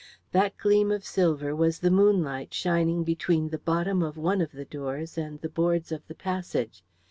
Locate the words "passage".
6.15-6.83